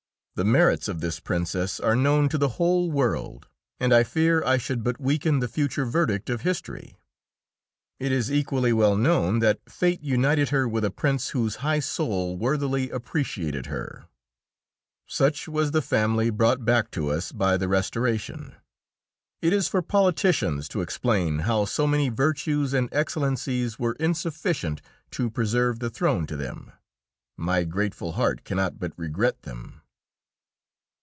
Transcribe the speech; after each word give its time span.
The 0.35 0.45
merits 0.45 0.87
of 0.87 1.01
this 1.01 1.19
Princess 1.19 1.79
are 1.79 1.95
known 1.95 2.27
to 2.29 2.37
the 2.39 2.57
whole 2.57 2.89
world, 2.89 3.47
and 3.79 3.93
I 3.93 4.03
fear 4.03 4.43
I 4.43 4.57
should 4.57 4.83
but 4.83 4.99
weaken 4.99 5.37
the 5.39 5.47
future 5.47 5.85
verdict 5.85 6.31
of 6.31 6.41
history. 6.41 6.97
It 7.99 8.11
is 8.11 8.31
equally 8.31 8.73
well 8.73 8.95
known 8.95 9.37
that 9.39 9.59
fate 9.69 10.01
united 10.01 10.49
her 10.49 10.67
with 10.67 10.83
a 10.83 10.89
Prince 10.89 11.29
whose 11.29 11.57
high 11.57 11.79
soul 11.81 12.39
worthily 12.39 12.89
appreciated 12.89 13.67
her. 13.67 14.05
Such 15.05 15.47
was 15.47 15.71
the 15.71 15.81
family 15.81 16.31
brought 16.31 16.65
back 16.65 16.89
to 16.91 17.09
us 17.09 17.31
by 17.31 17.55
the 17.55 17.67
Restoration. 17.67 18.55
It 19.43 19.53
is 19.53 19.67
for 19.67 19.83
politicians 19.83 20.67
to 20.69 20.81
explain 20.81 21.39
how 21.39 21.65
so 21.65 21.85
many 21.85 22.09
virtues 22.09 22.73
and 22.73 22.89
excellencies 22.91 23.77
were 23.77 23.93
insufficient 23.99 24.81
to 25.11 25.29
preserve 25.29 25.77
the 25.77 25.91
throne 25.91 26.25
to 26.25 26.35
them 26.35 26.71
my 27.37 27.63
grateful 27.63 28.13
heart 28.13 28.43
cannot 28.43 28.79
but 28.79 28.93
regret 28.97 29.43
them. 29.43 29.77